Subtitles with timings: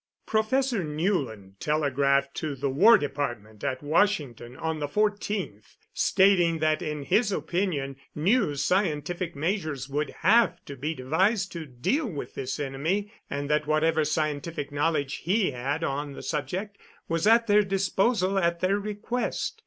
[0.25, 7.03] Professor Newland telegraphed to the War Department at Washington on the 14th, stating that in
[7.03, 13.11] his opinion new scientific measures would have to be devised to deal with this enemy,
[13.29, 18.59] and that whatever scientific knowledge he had on the subject was at their disposal at
[18.59, 19.59] their request.